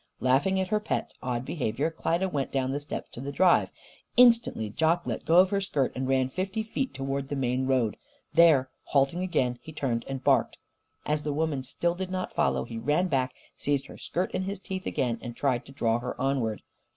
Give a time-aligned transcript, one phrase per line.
[0.19, 3.69] Laughing at her pet's odd behaviour, Klyda went down the steps to the drive.
[4.17, 7.97] Instantly Jock let go of her skirt and ran fifty feet towards the main road.
[8.33, 10.57] There, halting again, he turned and barked.
[11.05, 14.59] As the woman still did not follow, he ran back, seized her skirt in his
[14.59, 16.63] teeth again and tried to draw her onward.